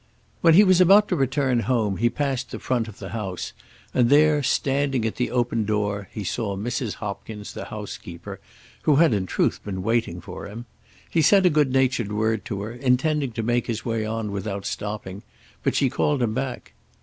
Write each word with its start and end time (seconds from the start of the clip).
When 0.41 0.55
he 0.55 0.63
was 0.63 0.81
about 0.81 1.07
to 1.09 1.15
return 1.15 1.59
home 1.59 1.97
he 1.97 2.09
passed 2.09 2.49
the 2.49 2.57
front 2.57 2.87
of 2.87 2.97
the 2.97 3.09
house, 3.09 3.53
and 3.93 4.09
there, 4.09 4.41
standing 4.41 5.05
at 5.05 5.17
the 5.17 5.29
open 5.29 5.63
door, 5.63 6.09
he 6.11 6.23
saw 6.23 6.57
Mrs. 6.57 6.95
Hopkins, 6.95 7.53
the 7.53 7.65
housekeeper, 7.65 8.39
who 8.81 8.95
had 8.95 9.13
in 9.13 9.27
truth 9.27 9.63
been 9.63 9.83
waiting 9.83 10.19
for 10.19 10.47
him. 10.47 10.65
He 11.07 11.21
said 11.21 11.45
a 11.45 11.51
good 11.51 11.71
natured 11.71 12.11
word 12.11 12.45
to 12.45 12.61
her, 12.63 12.71
intending 12.71 13.31
to 13.33 13.43
make 13.43 13.67
his 13.67 13.85
way 13.85 14.03
on 14.03 14.31
without 14.31 14.65
stopping, 14.65 15.21
but 15.61 15.75
she 15.75 15.87
called 15.87 16.23
him 16.23 16.33
back. 16.33 16.73